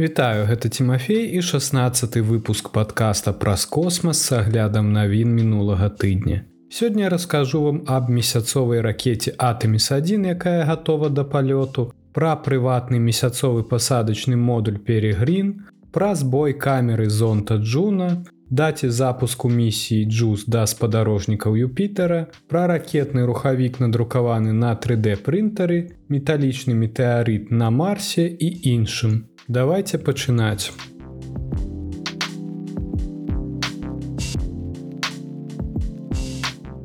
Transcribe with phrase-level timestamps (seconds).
[0.00, 6.48] Вітаю гэта Тимофей і 16 выпуск подкаста праз космас с аглядам навін мінулага тыдня.
[6.72, 14.36] Сёння раскажу вам аб месяцовай ракете Атэміс1, якая гатова да палёту, пра прыватны месяцовы пасадачны
[14.36, 22.66] модуль Перегрин, пра збой камеры зонта Джуна, даце запуску місіі Джуз да спадарожнікаў Юпітера, пра
[22.66, 29.29] ракетны рухавік надрукаваны на 3D прынтары, металічны метэарыт на марсе і іншым.
[29.50, 30.70] Давайте пачынаць.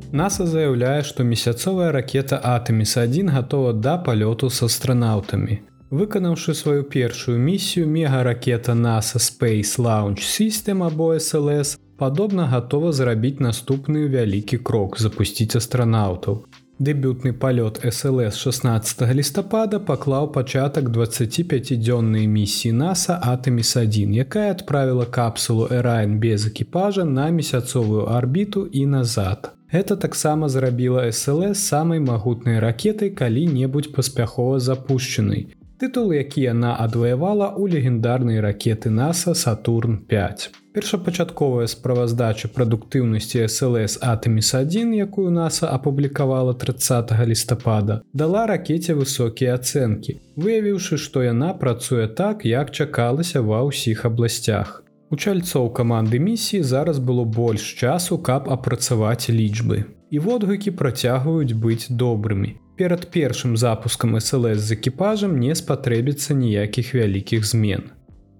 [0.09, 5.59] NASA заяўляе, што месяцовая ракета Атэміс1 гатова да палёту з астранаўтамі.
[5.91, 14.09] Выканаўшы сваю першую місію мегаракета NASA Space Launch System або SLС, падобна гатова зрабіць наступны
[14.09, 16.45] вялікі крок запусціць астранаўтаў.
[16.79, 26.19] Дэбютны палёт SLС 16 лістапада паклаў пачатак 25дзённай місіі NASA Атэміс1, якая адправіла капсулу Эрайн
[26.19, 29.51] без экіпажа на месяцовую арбіту і назад.
[29.71, 35.47] Гэта таксама зрабіла SLС самай магутнай ракетай калі-небудзь паспяхова запущенай
[35.79, 44.91] тытул які яна адваявала ў легендарнай ракеты наса сатурн 5 першапачатковая справаздача прадуктыўнасці слс атэміс1
[44.99, 52.75] якую наса апублікавала 30 лістапада дала ракете высокія ацэнкі выявіўшы што яна працуе так як
[52.75, 54.81] чакалася ва ўсіх абласцях.
[55.09, 59.85] У чальцоў каманды місіі зараз было больш часу каб апрацаваць лічбы.
[60.11, 62.55] І водгукі працягваюць быць добрымі.
[62.75, 67.94] Перад першым запускам SLС з экіпажам не спатрэбіцца ніякіх вялікіх змен.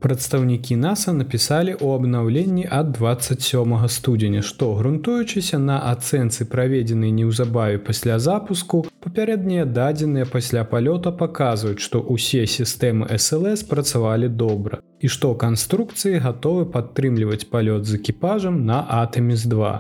[0.05, 8.19] Прадстаўнікі NASAа напісалі ў абнаўленні ад 27 студзеня, што грунтуючыся на ацэнцы праведзенай неўзабаве пасля
[8.21, 16.21] запуску, папярэднія дадзеныя пасля палёта паказваюць, што ўсе сістэмы SLС працавалі добра і што канструкцыі
[16.21, 19.71] гатовы падтрымліваць палёт з экіпажам на атэміс 2.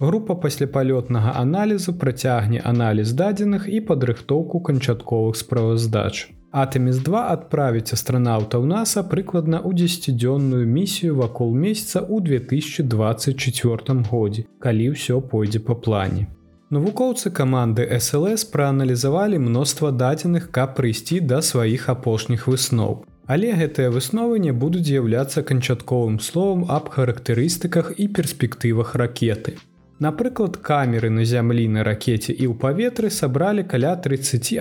[0.00, 6.32] Група пасляпалётнага аналізу працягне аналіз дадзеных і падрыхтоўку канчатковых справаздач.
[6.54, 15.18] Атэміс2 адправіць астранаўтаў NASAа прыкладна ў 10дзённую місію вакол месяца ў 2024 годзе, калі ўсё
[15.32, 16.30] пойдзе па плане.
[16.70, 23.02] Навукоўцы каманды SLС прааналізавалі мноства дадзеных, каб прыйсці да сваіх апошніх высноў.
[23.26, 29.58] Але гэтыя высновы не будуць з'яўляцца канчатковым словам аб характарыстыках і перспектывах ракеты.
[30.00, 34.58] Напрыклад, камеры на зямлі на ракете і ў паветры сабралі каля 31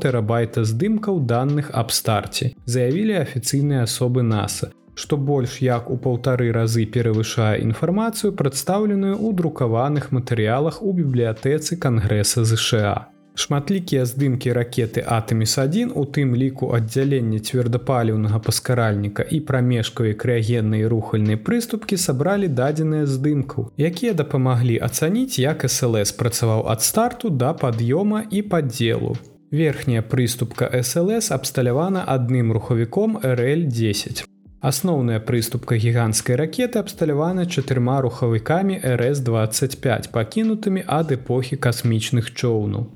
[0.00, 2.56] тэрабайта здымкаў даных аб старце.
[2.64, 10.10] Заявілі афіцыйныя асобы NASAа, што больш як у паўтары разы перавышае інфармацыю, прадстаўленую ў друкаваных
[10.16, 13.19] матэрыялах у бібліятэцы кангрэса ЗША.
[13.34, 21.96] Шматлікія здымкі ракеты Атэміс1 у тым ліку аддзялення цвёрдапаліўнага паскаральніка і прамежкавай крыягеннай рухальнай прыступкі
[21.96, 29.16] сабралі дадзеныя здымкаў, якія дапамаглі ацаніць, як SLС працаваў ад старту да пад'ёма і падзелу.
[29.50, 34.26] Верхняя прыступка SLС абсталявана адным рухавіком RL10.
[34.60, 42.90] Асноўная прыступка гіганцкай ракеты абсталявана чатырма рухавікамі RS25 пакінутымі ад эпохі касмічных чоўнаў.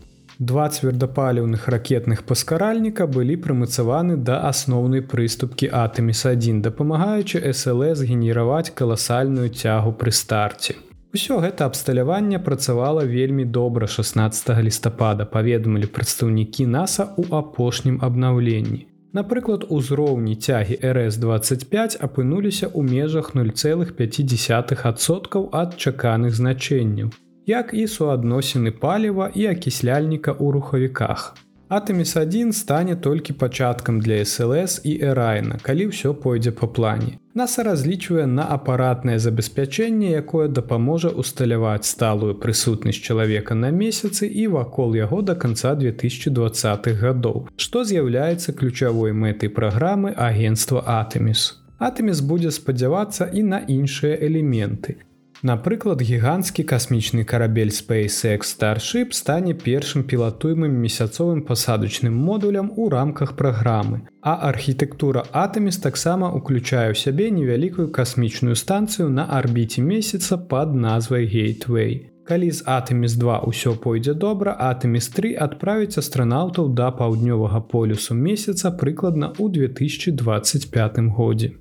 [0.44, 9.92] Два цвёрдапаліўных ракетных паскаральніка былі прымацаваны да асноўнай прыступкі Атэміс1, дапамагаючы SLС генераваць каласальную цягу
[10.02, 10.76] пры старце.
[11.16, 18.80] Усё гэта абсталяванне працавала вельмі добра 16 лістапада, паведамілі прадстаўнікі NASAа ў апошнім абнаўленні.
[19.16, 27.08] Напрыклад, узроўні цягі RS25 апынуліся ў межах 0,5соткаў ад чаканых значэнняў
[27.46, 31.34] як і суадносіны паліва і акісляльніка ў рухавіках.
[31.74, 37.16] Атэміс1 стане толькі пачаткам для SLС і Эрайна, калі ўсё пойдзе па плане.
[37.34, 44.94] Наса разлічвае на апаратнае забеспячэнне, якое дапаможа усталяваць сталую прысутнасць чалавека на месяцы і вакол
[44.94, 51.64] яго да канца 2020х гадоў, што з'яўляецца ключавой мэтай праграмы агенства Атэміс.
[51.80, 55.00] Атэміс будзе спадзявацца і на іншыя элементы.
[55.44, 64.08] Напрыклад, гіганцкі касмічны карабель SpaceX Starship стане першым пілатуемым месяцовым пасадачным модулям у рамках праграмы.
[64.22, 71.28] А архітэктура Атэміс таксама уключае ў сябе невялікую касмічную станцыю на арбіце месяца пад назвай
[71.28, 72.08] Гейтвей.
[72.24, 79.52] Калі з Атэміс2 ўсё пойдзе добра, Атэміс3 адправіць астранаўтаў да паўднёвага полюсу месяца прыкладна ў
[79.52, 81.52] 2025 годзе.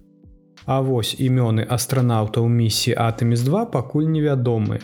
[0.65, 4.79] А вось імёны астранаўтаў місіі Атэміс2 пакуль невядомы.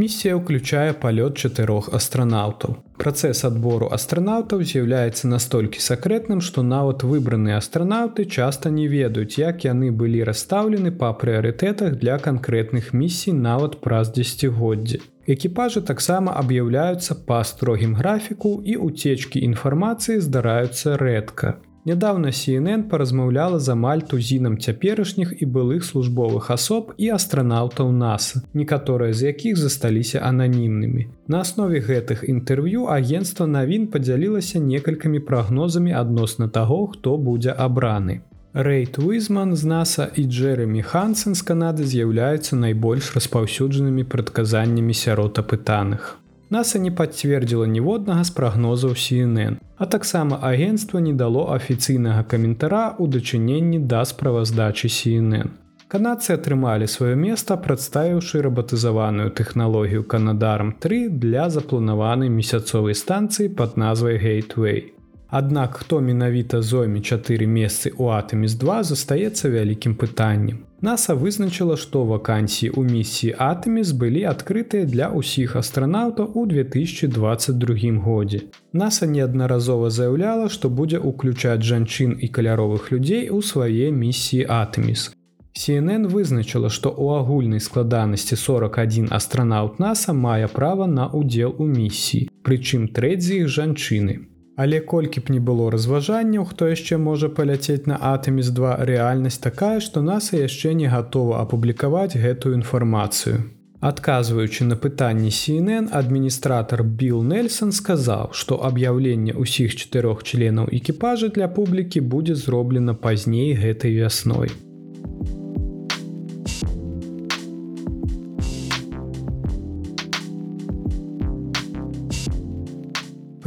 [0.00, 2.76] Місія ўключае палёт чатырох астранаўтаў.
[3.02, 9.92] Працэс адбору астранаўтаў з'яўляецца настолькі сакрэтным, што нават выбраныя астранаўты часта не ведаюць, як яны
[10.02, 15.02] былі расстаўлены па прыярытэтах для канкрэтных місій нават праз дзесяцігоддзі.
[15.30, 21.60] Экіпажы таксама аб'яўляюцца па строгім графіку і уцечкі інфармацыі здараюцца рэдка.
[21.88, 29.16] Нядаўна CNN паразмаўляла з амаль тузінам цяперашніх і былых службовых асоб і астранаўтаў NASAа, некаторыя
[29.16, 31.08] з якіх засталіся ананімнымі.
[31.26, 38.20] На аснове гэтых інтэрв'ю агенцтва навін падзялілася некалькімі прагнозамі адносна таго, хто будзе абраны.
[38.52, 46.19] Рэйт Уізман з NASAа і Джерремі Хансен з Канады з'яўляюцца найбольш распаўсюджанымі прадказаннямі сярод апытаных.
[46.50, 53.06] NASAа не пацвердзіла ніводнага з прагнозаў CNN, а таксама агенцтва не дало афіцыйнага каментара ў
[53.06, 55.54] дачыненні да справаздачы CNN.
[55.90, 64.18] Канадцы атрымалі сваё месца, прадставіўшы рабатызаваную тэхналогію Канадарм 3 для запланаванай месяцовай станцыі пад назвай
[64.18, 64.94] Гейтвей.
[65.30, 70.66] Аднак хто менавіта зойме чатыры месцы ў атаміс 2 застаецца вялікім пытаннем.
[70.80, 78.40] NASAа вызначыла, што вакансіі ў місіі Атэміс былі адкрытыя для ўсіх астранаўтаў у 2022 годзе.
[78.72, 85.12] NASAа неаднаразова заяўляла, што будзе ўключаць жанчын і каляровых людзей у свае місіі Атэміс.
[85.52, 92.30] CNN вызначыла, што ў агульнай складанасці 41 астранаўт NASAа мае права на ўдзел у місіі,
[92.40, 94.29] прычым трэдзі іх жанчыны.
[94.60, 99.80] Але колькі б не было разважанняў, хто яшчэ можа паляцець на атаміс 2 рэальнасць такая,
[99.80, 103.40] што NASAа яшчэ не гатова апублікаваць гэтую інфармацыю.
[103.80, 111.48] Адказваючы на пытанні CNN, адміністратор Билл Нельсон сказаў, што аб'яўленне ўсіх чатырох членаў экіпажа для
[111.48, 114.52] публікі будзе зроблена пазней гэтай вясной.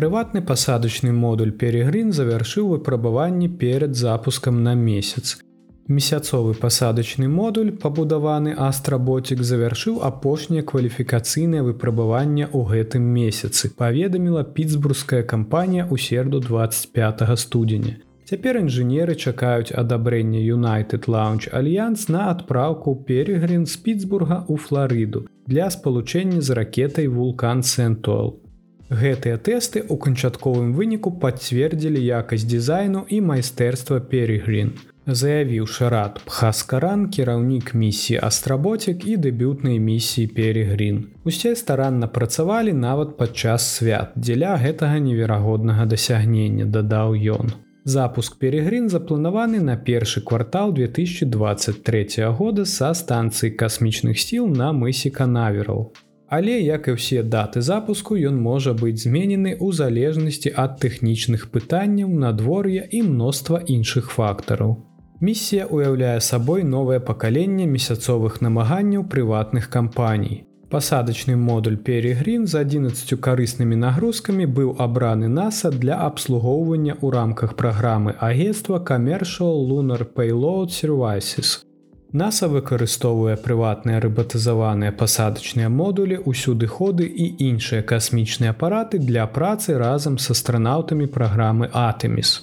[0.04, 5.38] Прыватны пасадачны модуль перегрын завяршыў выпрабаванні перад запускам на месяц.
[5.88, 15.88] Месяцовы пасадачны модуль, пабудаваны астработик завяршыў апошняе кваліфікацыйнае выпрабаванне ў гэтым месяцы, паведаміла пітсбургская кампанія
[15.88, 17.96] ў серду 25 студзеня.
[18.28, 25.72] Цяпер інжынеры чакаюць адабрэння United Launch Альянс на адпраўку перегрын з Пітсбурга ў Флорыду для
[25.72, 28.43] спалучэння з ракетай вулкан Сентуал.
[28.94, 34.76] Гэтыя тэсты ў канчатковым выніку пацвердзілі якасць дызайну і майстэрства Перегрин.
[35.08, 41.02] Заявіў Шарат Пхаскаран кіраўнік місіі Астработик і дэбютнай місіі Перегрин.
[41.26, 47.52] Усе старанна працавалі нават падчас свят дзеля гэтага неверагоднага дасягнення, дадаў ён.
[47.84, 55.92] Запуск Перегрин запланаваны на першы квартал 2023 года са станцыі касмічных сіл на мысе Канаверал.
[56.34, 62.10] Але як і ўсе даты запуску ён можа быць зменены ў залежнасці ад тэхнічных пытанняў
[62.24, 64.74] надвор'я і мноства іншых фактараў.
[65.28, 70.42] Місія ўяўляе сабой новае пакаленне месяцовых намаганняў прыватных кампаній.
[70.74, 78.18] Пасадачны модуль Перегрин з 11 карыснымі нагрузкамі быў абраны NASAа для абслугоўвання ў рамках праграмы
[78.18, 81.62] агенства Commercial Lunar Payload Services.
[82.14, 90.20] NASAа выкарыстоўвае прыватныя рыбатызаваныя пасадачныя модулі ўсюды ходы і іншыя касмічныя апараты для працы разам
[90.22, 92.34] з астранаўтамі праграмы Атэміс.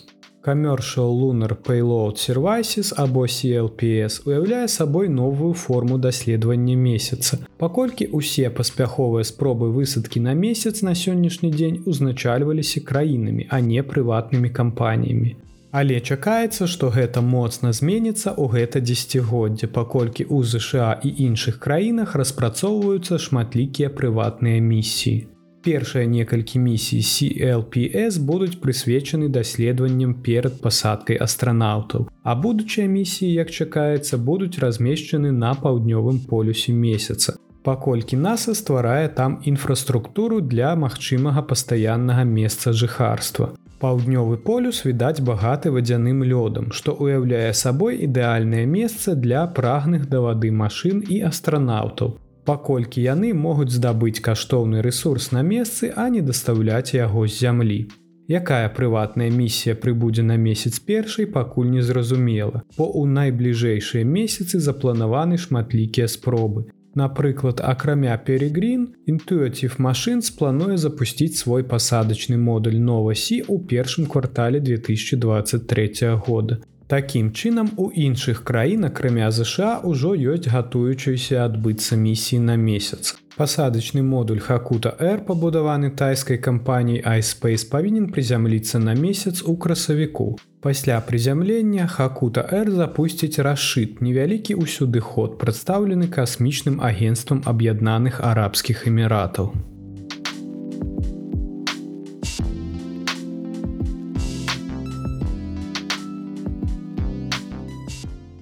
[0.43, 7.39] Commercial Lunar Payload Services або CLPS уяўляе сабой новую форму даследавання месяца.
[7.59, 14.51] Паколькі ўсе паспяховыя спробы высадкі на месяц на сённяшні дзень узначальваліся краінамі, а не прыватнымі
[14.51, 15.37] кампаніямі.
[15.73, 22.17] Але чакаецца, што гэта моцна зменіцца ў гэта дзесяцігоддзе, паколькі ў ЗША і іншых краінах
[22.19, 25.29] распрацоўваюцца шматлікія прыватныя місіі.
[25.63, 32.09] Першыя некалькі місій CLPS будуць прысвечаны даследаваннем перад пасадкай астранаўтаў.
[32.25, 37.37] А будучыя місіі, як чакаецца, будуць размешчаны на паўднёвым полюсе месяца.
[37.63, 43.53] Паколькі NASAа стварае там інфраструктуру для магчымага пастаяннага месца жыхарства.
[43.81, 50.51] Паўднёвы полюс відаць багаты вадзяным лёдам, што ўяўляе сабой ідэальнае месца для прагных да вады
[50.53, 52.19] машын і астранаўтаў.
[52.45, 57.81] Паколькі яны могуць здабыць каштоўны рэсурс на месцы, а не дастаўляць яго з зямлі.
[58.29, 65.41] Якая прыватная місія прыбудзе на месяц першай пакуль не зразумела, бо ў найбліжэйшыя месяцы запланаваны
[65.41, 66.69] шматлікія спробы.
[66.95, 76.19] Напрыклад, акрамя Перегрин, Intuitive Machines плануе запусціць свой пасадачны модуль Новасі ў першым квартале 2023
[76.27, 76.59] года.
[76.91, 83.20] Такім чынам, у іншых краін, акрамя ЗША ўжо ёсць гатуючыся адбыцца місіі на месяц.
[83.37, 90.39] Пасадачны модуль Хакута R, пабудаваны тайскай кампаніяй iSpace павінен прызямліцца на месяц у красавіку.
[90.61, 99.55] Пасля прызямлення Хакута R запусціць расшыт невялікі ўсюды ход, прадстаўлены касмічным агенствам аб'яднаных арабскіх эміратаў.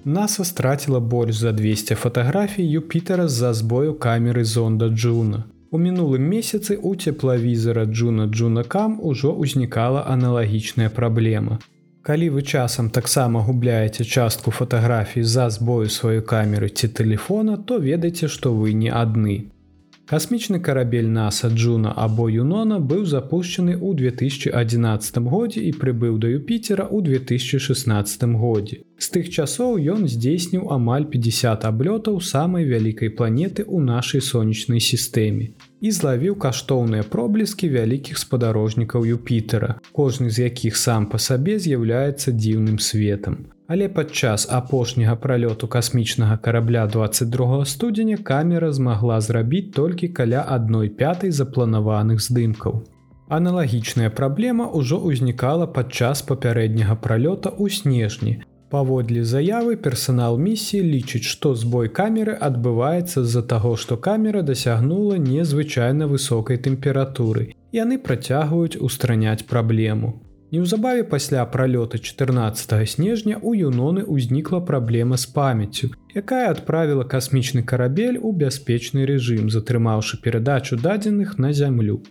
[0.09, 5.43] NASA страціла больш за 200 фатаграфій Юпітера з-за збою камеры зонда Джуна.
[5.71, 11.59] У мінулым месяцы у цеплавізара Джуна Джунакам ужо ўзнікала аналагічная праблема.
[12.01, 18.27] Калі вы часам таксама губляеце частку фатаграфій за збою сваёй камеры ці тэлефона, то ведайце,
[18.27, 19.53] што вы не адны.
[20.09, 26.89] Касмічны карабель NASA Джуна або Юнона быў запущены ў 2011 годзе і прыбыў да Юпітера
[26.89, 28.81] ў 2016 годзе.
[28.97, 35.53] З тых часоў ён здзейсніў амаль 50 аблётаў самай вялікай планеты ў нашай сонечнай сістэме
[35.77, 42.81] і злавіў каштоўныя пробліскі вялікіх спадарожнікаў Юпітера, кожны з якіх сам па сабе з'яўляецца дзіўным
[42.81, 43.45] светом.
[43.73, 51.29] Але падчас апошняга пралёту касмічнага карабля 22 студзеня камера змагла зрабіць толькі каля адной пятай
[51.39, 52.79] запланаваных здымкаў.
[53.37, 58.33] Аналагічная праблема ўжо ўзнікала падчас папярэдняга пралёта ў снежні.
[58.73, 66.09] Паводле заявы персанал місіі лічыць, што збой камеры адбываецца з-за таго, што камера дасягнула незвычайна
[66.09, 67.53] высокай тэмпературы.
[67.73, 70.11] Яны працягваюць устраняць праблему.
[70.51, 75.89] Неўзабаве пасля пралёта 14 снежня у юноны ўзнікла праблема з памяццю,
[76.21, 82.01] якая адправіла касмічны карабель у бяспечны рэжым, затрымаўшы перадачу дадзеных на зямлю.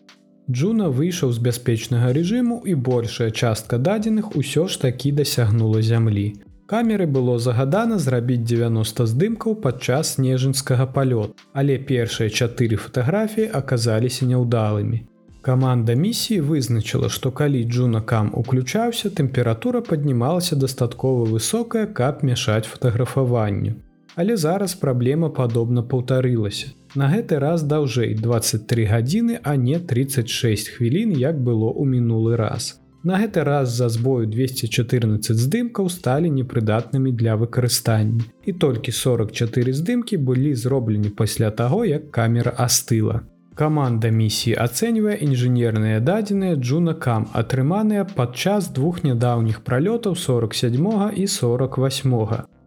[0.49, 6.39] Джуна выйшаў з бяспечнага рэжыму і большая частка дадзеных усё ж такі дасягнула зямлі.
[6.71, 15.07] Камеры было загадана зрабіць 90 здымкаў падчас снежынскага палёт, але першыя чатыры фатаграфіі аказаліся няўдалымі.
[15.41, 23.77] Каманда місіі вызначыла, што калі Джунакам уключаўся, тэмпература паднімалася дастаткова высокая, каб мяшаць фатаграфаванню.
[24.17, 26.75] Але зараз праблема падобна паўтарылася.
[26.95, 32.81] На гэты раз даўжэй 23 гадзіны, а не 36 хвілін, як было ў мінулы раз.
[33.05, 38.27] На гэты раз за збою 214 здымкаў сталі непрыдатнымі для выкарыстання.
[38.45, 43.23] І толькі 44 здымкі былі зроблены пасля таго, як камера астыла.
[43.59, 50.87] Каманда місіі ацэньвае інжынерныя дадзеныя Джунакам, атрыманыя падчас двух нядаўніх пралётаў 47
[51.23, 52.15] і 48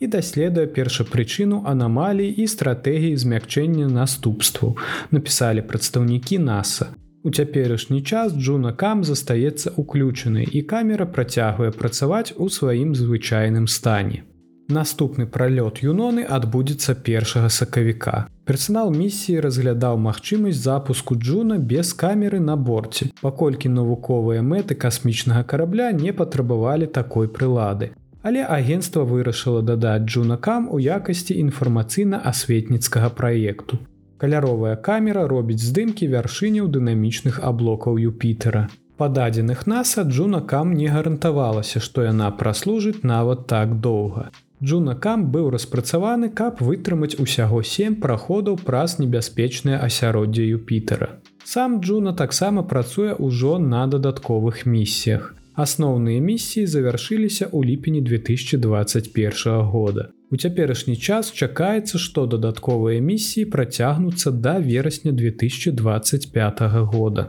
[0.03, 4.75] і даследуе першапрычыну анамалій і стратэгіі змякчэння наступстваў,
[5.15, 6.91] напісалі прадстаўнікі NASAа.
[7.23, 14.25] У цяперашні час Джунакам застаецца ўключанай і камера працягвае працаваць у сваім звычайным стане.
[14.71, 18.27] Наступны пралёт Юноны адбудзецца першага сакавіка.
[18.47, 25.91] Персанал місіі разглядаў магчымасць запуску Джуна без камеры на борце, паколькі навуковыя мэты касмічнага карабля
[25.91, 27.91] не патрабавалі такой прылады.
[28.23, 33.79] Але агенцтва вырашыла дадаць Джунакам у якасці інфармацыйна-асветніцкага праекту.
[34.21, 38.69] Каляровая камера робіць здымкі вяршыняў дынамічных аблокаў Юпітера.
[39.01, 44.29] Па дадзеных NASAа Джунакам не гарантавалася, што яна праслужыць нават так доўга.
[44.63, 51.17] Джунакам быў распрацаваны, каб вытрымаць усяго сем праходаў праз небяспечнае асяроддзе Юпітера.
[51.43, 55.33] Сам Джуна таксама працуе ўжо на дадатковых місіях.
[55.57, 60.09] Асноўныя місіі завяршыліся ў ліпені 2021 года.
[60.31, 66.61] У цяперашні час чакаецца, што дадатковыя місіі працягнуцца да верасня 2025
[66.93, 67.27] года.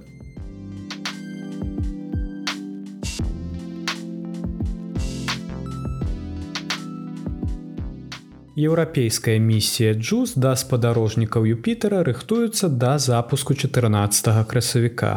[8.62, 15.10] Еўрапейская місія Джуз да спадарожнікаў Юпітера рыхтуецца да запуску 14 красавіка.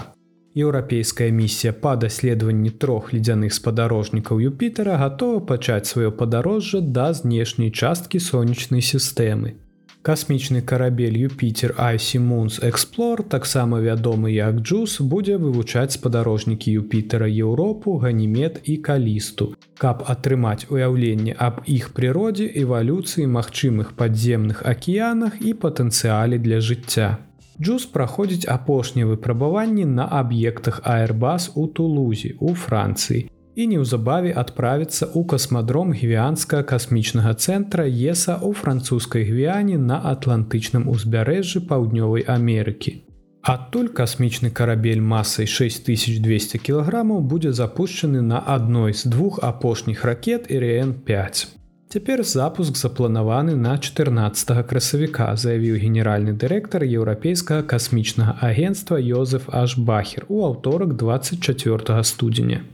[0.57, 8.23] Еўрапейская місія па даследаванні трох ледзяных спадарожнікаў Юпітера гатова пачаць сваё падарожжа да знешняй часткі
[8.29, 9.53] сонечнай сістэмы.
[10.05, 18.61] Касмічны карабель Юпітер Айсімунс Эксплор, таксама вядомы як Джус, будзе вывучаць спадарожнікі Юпітера Еўропу, ганімет
[18.69, 19.49] і калісту.
[19.81, 27.17] Каб атрымаць уяўленне аб іх прыродзе, эвалюцыі магчымых падземных акіянах і патэнцыяле для жыцця.
[27.57, 35.23] Джус праходзіць апошнія выпрабаванні на аб'ектах Аэрбас у Тулузе у Францыі і неўзабаве адправіцца ў
[35.31, 43.01] касмадром гвіанска касмічнага цэнтра ЕСа ў французскай гвіяне на атлантычным узбярэжжы паўднёвай Амерыкі.
[43.45, 51.45] Адтуль касмічны карабель масай 6200 кілаграмаў будзе запущены на адной з двух апошніх ракет РН5.
[51.95, 60.43] Цяпер запуск запланаваны на 14 красавіка, заявіў генеральны дырэктар еўрапейскага касмічнага агенства Йозеф Ашбахер у
[60.43, 62.65] аўторак 24 студзеня.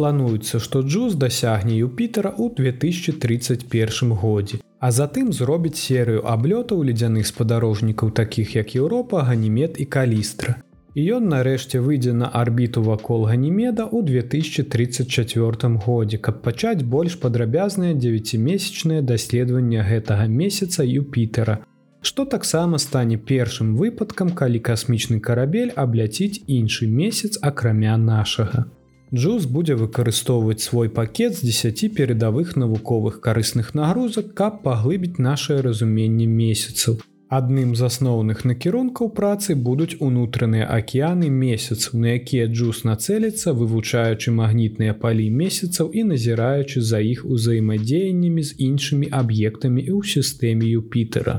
[0.00, 8.12] Плануецца, што Джуз дасягне Юпітера ў 2031 годзе, а затым зробіць серыю аблётаў ледзяных спадарожнікаў
[8.20, 10.54] такіх як Еўропа, ганімет і калістра.
[10.96, 17.92] І ён нарэшце выйдзе на арбіту вакол ганімеда ў 2034 годзе, каб пачаць больш падрабязнае
[17.92, 21.60] 9месячнае даследаванне гэтага месяца Юпітера,
[22.00, 28.70] што таксама стане першым выпадкам, калі касмічны карабель абляціць іншы месяц акрамя нашага.
[29.12, 36.26] Джуз будзе выкарыстоўваць свой пакет з 10 перадавых навуковых карысных нагрузак, каб паглыбіць нашае разуменне
[36.26, 37.00] месяцаў,
[37.30, 44.96] Адным з асноўных накірункаў працы будуць унутраныя акіяны месяцаў, на якія джус нацэліцца, вывучаючы магнітныя
[45.04, 51.38] палі месяцаў і назіраючы за іх узаемадзеяннямі з іншымі аб'ектамі і ў сістэме Юпітера.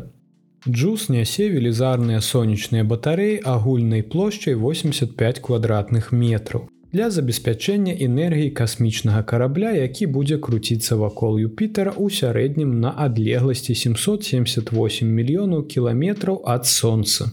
[0.63, 9.71] Джус нясе велізарныя сонечныя батарэі агульнай плошчай 85 квадратных метраў для забеспячэння энергіі касмічнага карабля,
[9.71, 17.31] які будзе круціцца вакол Юпітера ў сярэднім на адлегласці 778 мільёнаў кіламетраў ад сонца.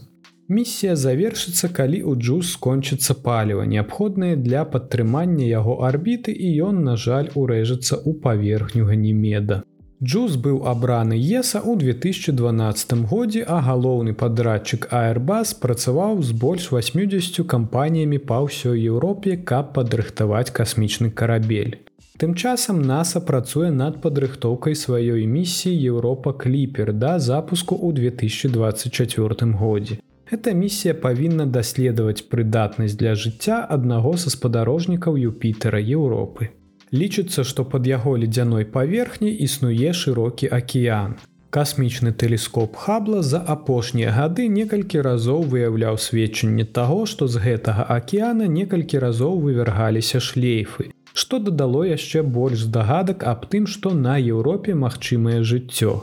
[0.49, 6.95] Місія завершыцца, калі ў джуз скончыцца паліва, неабходнае для падтрымання яго арбіты і ён, на
[6.95, 9.61] жаль, урэжацца ў паверхню ганімеда.
[9.99, 17.43] Джуз быў абраны Еса ў 2012 годзе, а галоўны падрадчык Airbus працаваў з больш 80
[17.43, 21.83] кампаніямі па ўсёй Еўропе, каб падрыхтаваць касмічны карабель.
[22.15, 29.99] Тым часам NASAа працуе над падрыхтоўкай сваёй місіі Еўропа кліпер да запуску ў 2024 годзе.
[30.31, 36.55] Эта місія павінна даследаваць прыдатнасць для жыцця аднаго са спадарожнікаў Юпітера Еўропы.
[36.91, 41.17] Лічыцца, што пад яго ледзяной паверхняй існуе шырокі акіян.
[41.49, 48.45] Касмічны тэлескоп Хабла за апошнія гады некалькі разоў выяўляў сведчанне таго, што з гэтага акіяна
[48.45, 55.41] некалькі разоў вывяргаліся шлейфы, што дадало яшчэ больш здагадак аб тым, што на Еўропе магчымае
[55.41, 55.93] жыццё.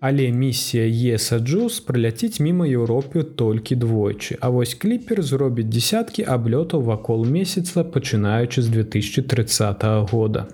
[0.00, 4.36] Але місія Есаджус прыляціць міма Еўропе толькі двойчы.
[4.40, 10.48] А вось кліпер зробіць дзясяткі аблётаў вакол месяца, пачынаючы з 2030 года.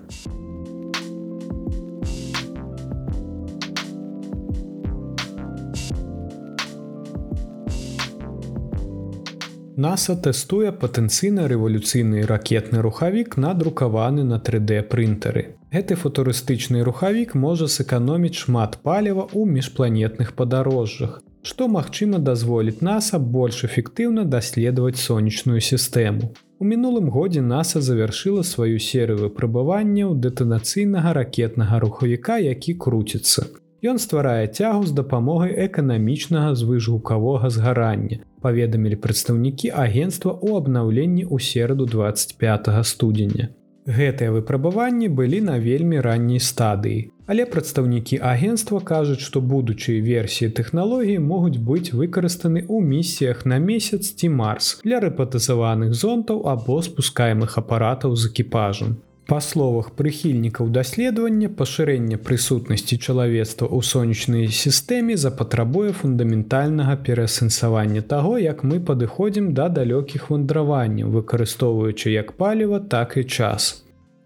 [9.82, 15.56] NASA тэстуе патэнцыйна рэвалюцыйны ракетны рухавік надрукаваны на 3D прынтары.
[15.72, 21.14] Гэты футурыстычны рухавік можа сэканоміць шмат паліва ў міжпланетных падарожжах,
[21.48, 26.28] што магчыма дазволіць NASA больш эфектыўна даследаваць сонечную сістэму.
[26.60, 33.48] У мінулым годзе NASA завяршыла сваю серыю выпрабаванняў дэтанацыйнага ракетнага рухавіка, які круціцца.
[33.80, 38.20] Ён стварае цягу з дапамогай эканамічнага звыжгукавога згарання.
[38.44, 43.48] Паведамілі прадстаўнікі агенства ў абнаўленні ў сераду 25 студзеня.
[43.86, 47.10] Гэтыя выпрабаванні былі на вельмі ранняй стадыі.
[47.26, 54.14] Але прадстаўнікі агенства кажуць, што будучыя версіі тэхналогіі могуць быць выкарыстаны ў місіях на месяц
[54.14, 59.02] ці марс для рэпатызаваных зонтаў або спускаемых апаратаў з экіпажам.
[59.32, 68.60] Па словах прыхільнікаў даследавання пашырэння прысутнасці чалавецтва ў сонечнай сістэме запатрабуе фундаментальнага пераасэнсавання таго, як
[68.60, 73.72] мы падыходзім да далёкіх вандраванняў, выкарыстоўваючы як паліва, так і час.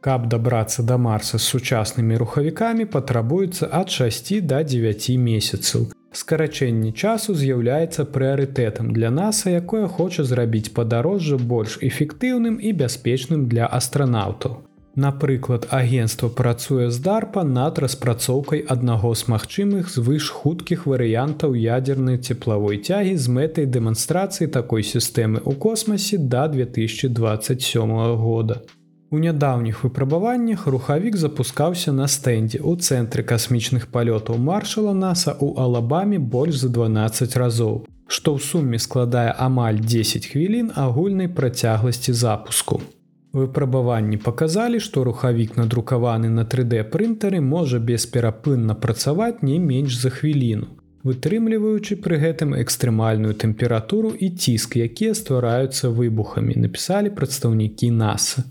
[0.02, 5.88] Каб дабрацца да марса з сучаснымі рухавікамі патрабуецца ад 6 да 9 месяцаў.
[6.10, 13.70] Скарачэнне часу з'яўляецца прыярытэтам для наса, якое хоча зрабіць падарожжа больш эфектыўным і бяспечным для
[13.70, 14.65] астранаўтаў.
[14.96, 23.12] Напрыклад, агенцтва працуе здарпа над распрацоўкай аднаго з магчымых звыш хуткіх варыянтаў ядзернай цеплавой цягі
[23.20, 27.92] з мэтай дэманстрацыі такой сістэмы ў космасе да 2027
[28.24, 28.64] года.
[29.12, 36.24] У нядаўніх выпрабаваннях рухавік запускаўся на стэндзе ў цэнтры касмічных палётаў маршала NASAа ў алабамі
[36.24, 42.80] больш за 12 разоў, што ў суме складае амаль 10 хвілін агульнай працягласці запуску.
[43.36, 50.68] Выпрабаванні паказалі, што рухавік надрукаваны на 3D прынтары можа бесперапынна працаваць не менш за хвіліну,
[51.08, 58.46] вытрымліваючы пры гэтым экстрэмальную тэмпературу і ціск, якія ствараюцца выбухамі, напісалі прадстаўнікі NASAа.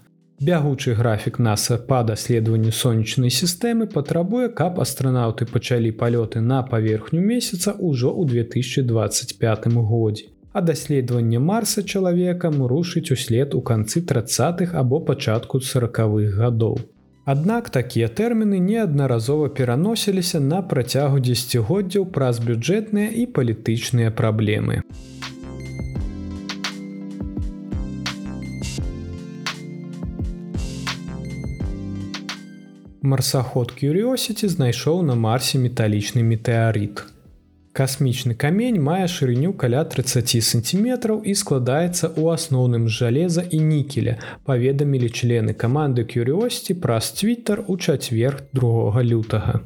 [0.45, 7.73] Бягучы графік NASAа па даследаванню сонечнай сістэмы патрабуе, каб астранаўты пачалі палёты на паверхню месяца
[7.73, 15.59] ўжо ў 2025 годзе а даследаванне марса чалавекам рушыць услед у канцы 30-х або пачатку
[15.59, 16.79] сороквых гадоў.
[17.25, 24.79] Аднак такія тэрміны неаднаразова пераносіліся на працягу дзесяцігоддзяў праз бюджэтныя і палітычныя праблемы.
[33.03, 37.03] Марсаход Curiosity знайшоў на марсе металічны метэарыт.
[37.75, 44.13] Касмічны камень мае шырыню каля 30 сантиметраў і складаецца ў асноўным з жалеза і нікеля,
[44.47, 49.59] паведамілі члены каманды Curiosity праз Twitter у чацвер 2 лютага.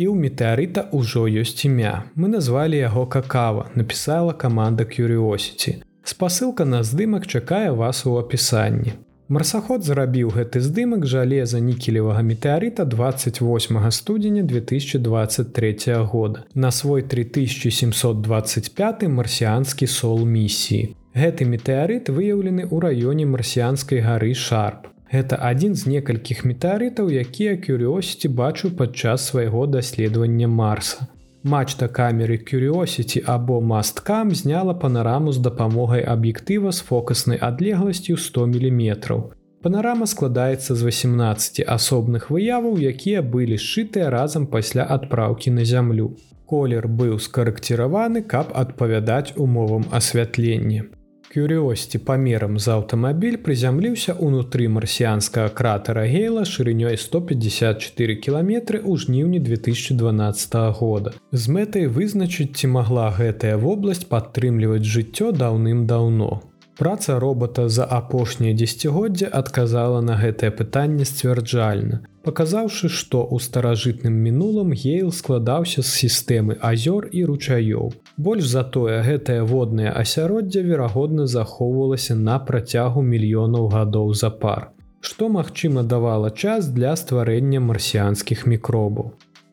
[0.00, 2.08] І ў метэарыта ўжо ёсць імя.
[2.16, 5.84] Мы назвалі яго какава, напісала каманда Curiosity.
[6.08, 8.96] Спасылка на здымак чакае вас у апісанні.
[9.28, 19.86] Марсаход зарабіў гэты здымак жалеза нікелевага метэарыта 28 студзеня 2023 года на свой 3725 марсіанскі
[19.86, 20.96] сол місіі.
[21.14, 24.90] Гэты метэарыт выяўлены ў раёне марсіанскай гары Шарп.
[25.12, 31.06] Гэта адзін з некалькіх метэарытаў, якія кюрыосці бачу падчас свайго даследавання Марса.
[31.42, 39.22] Мачта камеры Curiosity або масткам зняла панараму з дапамогай аб'ектыва з фокаснай адлегласцю 100 мм.
[39.62, 46.14] Панарама складаецца з 18 асобных выяваў, якія былі сшытыя разам пасля адпраўкі на зямлю.
[46.46, 50.86] Колер быў скарэкціраваны, каб адпавядаць умовам асвятлення.
[51.32, 60.76] Кюрыосці памерам з аўтамабіль прызямліўся ўнутры марсіянскага кратера гейла шырынёй 154 кіламетры ў жніўні 2012
[60.76, 61.14] года.
[61.32, 66.44] З мэтай вызначыць, ці магла гэтая вобласць падтрымліваць жыццё даўным-даўно.
[66.76, 74.72] Праца робота за апошняе дзесяцігоддзе адказала на гэтае пытанне сцвярджальна, паказаўшы, што ў старажытным мінулым
[74.82, 77.92] гейл складаўся з сістэмы азёр і ручаёў.
[78.16, 86.30] Больш затое гэтае воднае асяроддзе верагодна захоўвалася на працягу мільёнаў гадоў запар, што магчыма давала
[86.30, 89.12] час для стварэння марсіанскіх мікробаў.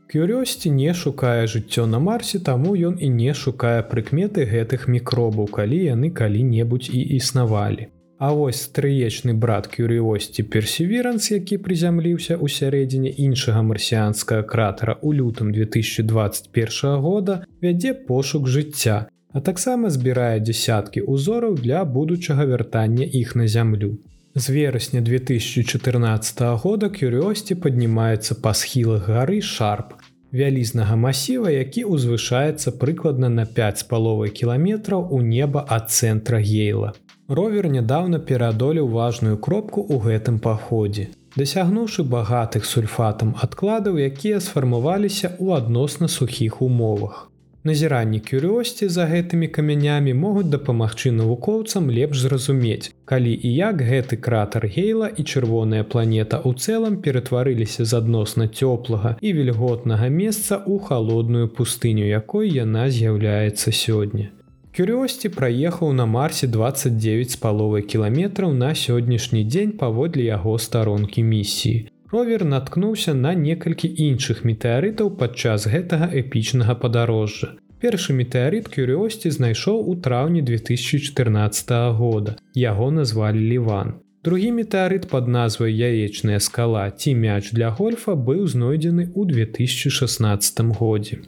[0.09, 5.77] Кюрёсці не шукае жыццё на марсе, таму ён і не шукае прыкметы гэтых мікробаў, калі
[5.85, 7.93] яны калі-небудзь і існавалі.
[8.19, 15.53] А вось стрыечны брат кюрыосці персеверанс, які прызямліўся ў сярэдзіне іншага марсіанскага кратера ў лютым
[15.55, 23.47] 2021 года, вядзе пошук жыцця, а таксама збірае дзясяткі ўзораў для будучага вяртання іх на
[23.47, 23.95] зямлю.
[24.35, 29.95] З верасня 2014 года кюрыосці паднімаецца па схілах гары шарп,
[30.35, 36.91] вялізнага масіва, які ўзвышаецца прыкладна на 5 з паловай кіламетраў у неба ад цэнтра гейла.
[37.29, 41.09] Ровер нядаўна пераадолеў важную кропку ў гэтым паходзе.
[41.37, 47.27] Дасягнуўшы багатых сульфатам адкладаў, якія сфармаваліся ў адносна сухіх умовах.
[47.69, 54.65] Назіранні кюрыосці за гэтымі камянямі могуць дапамагчы навукоўцам лепш зразумець, калі і як гэты кратар
[54.65, 61.53] гейла і чырвоная планета ў цэлым ператварыліся з адносна цёплага і вільготнага месца ў халодную
[61.53, 64.33] пустыню, якой яна з'яўляецца сёння.
[64.77, 71.87] Кюрыосці праехаў на марсе 29 з паловай кіламетраў на сённяшні дзень паводле яго старонкі місіі.
[72.11, 77.55] Ровер наткнуўся на некалькі іншых метэарытаў падчас гэтага эпічнага падарожжа.
[77.81, 82.35] Першы метэарыт кюрыосці знайшоў у траўні 2014 года.
[82.53, 83.93] Яго назвалі Ліван.
[84.23, 91.23] Другі метэарыт пад назвай яечная скала ці мяч для гольфа быў знойдзены ў 2016 годзе.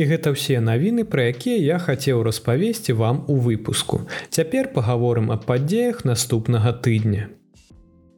[0.00, 4.06] І гэта ўсе навіны, пра якія я хацеў распавесці вам у выпуску.
[4.32, 7.28] Цяпер пагаворым аб падзеях наступнага тыдня.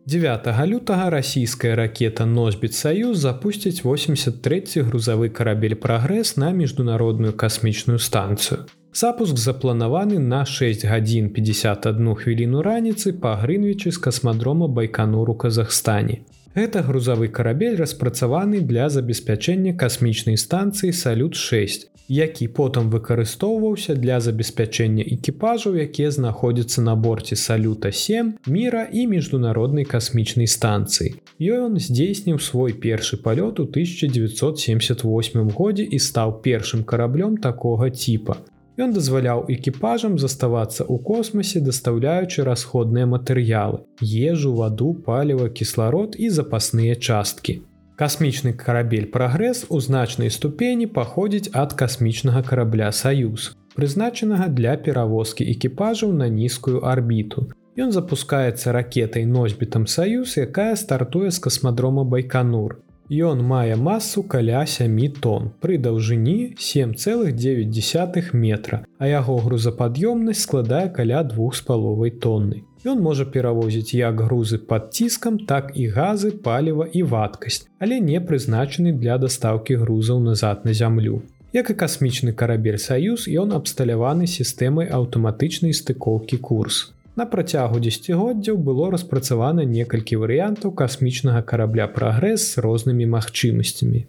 [0.07, 8.67] 9 лютага расійская ракета носьбіт саюз запусціць 83 грузавы карабель прагрэс на міжнародную касмічную станцыю.
[8.95, 16.23] Запуск запланаваны на 6 гадзін 51 хвіліну раніцы па грынвічы з касмадрома байкануру Казахстане.
[16.55, 25.01] Гэта грузавы карабель распрацаваны для забеспячэння касмічнай станцыі салют 6, які потым выкарыстоўваўся для забеспячэння
[25.17, 31.17] экіпажаў, якія знаходзяцца на борце салюта 7 міра і міжнароднай касмічнай станцыі.
[31.41, 38.37] Ён здзейсніў свой першы палёт у 1978 годзе і стаў першым караблём такога типа.
[38.81, 46.97] Ён дазваляў экіпажам заставацца ў космосе, дастаўляючы расходныя матэрыялы, ежу, ваду, паліва, кісларод і запасныя
[46.97, 47.61] часткі.
[48.01, 56.17] Касмічны карабель прагрэс у значнай ступені паходзіць ад касмічнага карабля Саюз, прызначанага для перавозкі экіпажаў
[56.17, 57.53] на нізкую арбіту.
[57.77, 62.81] Ён запускаецца ракетай носьбітам Саюз, якая стартуе з касмадрома Байканур.
[63.13, 71.21] Ён мае масу каля 7 тонн пры даўжыні 7,9 метра, а яго грузапад'ёмнасць складае каля
[71.23, 72.63] двух з паловай тонны.
[72.89, 78.17] Ён можа перавозіць як грузы пад ціскам, так і газы, паліва і вадкасць, але не
[78.17, 81.21] прызначаны для дастаўкі грузаў назад на зямлю.
[81.53, 86.95] Як і касмічны карабель Саюз, ён абсталяваны сістэмай аўтаматычнай стыкоўкі курс.
[87.15, 94.07] На працягу дзегоддзяў было распрацавана некалькі варыянтаў касмічнага карабля прагрэс з рознымі магчымасцямі.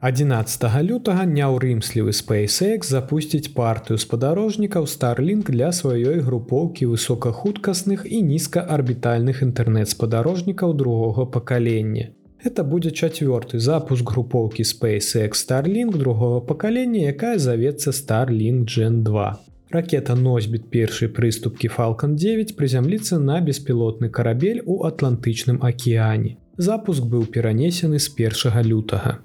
[0.00, 10.76] 11 лютага няўрымслівы SpaceX запусціць партыю спадарожнікаў Starlink для сваёй групоўкі высокахуткасных і нізкаарбітальных інтэрнэт-спадарожнікаў
[10.78, 12.14] другога пакалення.
[12.40, 19.57] Это будзе чацвёрты запуск групоўкі SpaceX Starlink другого пакалення, якая завецца Starlink Gen 2.
[19.70, 26.36] Ракета носьбіт першай прыступкі Falалcon 9 прызямліцца на беспілотны карабель у атлантычным акіяне.
[26.56, 29.18] Запуск быў перанесены з першага лютага.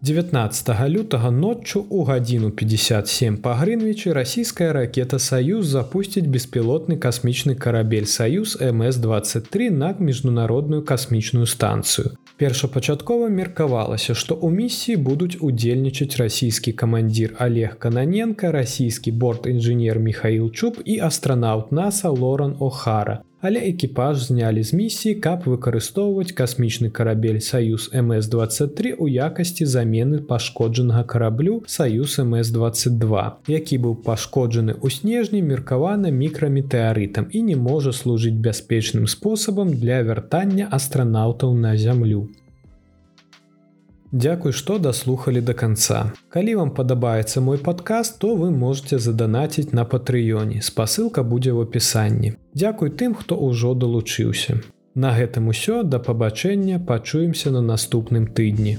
[0.00, 8.08] 19 лютага ноччу у гадзіну 57 па Грынвічы расійская ракета Саюз запусціць беспілотны касмічны карабель
[8.08, 12.16] Саюз МС-23 на міжнародную касмічную станцыю.
[12.40, 20.80] Першапачаткова меркавалася, што ў місіі будуць удзельнічаць расійскі камандзір Олег Кананенко, расійскі борт-інжынер Михаил Чуб
[20.84, 27.88] і астранаўт NASAа Лоран О'Хара, але экіпаж знялі з місіі, каб выкарыстоўваць касмічны карабель Саюз
[27.92, 37.32] МС-23 у якасці замены пашкоджанага караблю Саюз МС-22, які быў пашкоджаны ў снежні меркавана мікраметэарытам
[37.32, 42.28] і не можа служыць бяспечным спосабам для вяртання астранаўтаў на зямлю.
[44.12, 45.98] Дзякуй, што даслухалі да канца.
[46.34, 50.58] Калі вам падабаецца мой падкаст, то вы можете заданаціць на патрыёне.
[50.66, 52.34] Спасылка будзе ў апісанні.
[52.54, 54.58] Дзякуй тым, хто ўжо далучыўся.
[54.98, 58.78] На гэтым усё да пабачэння пачуемся на наступным тыдні.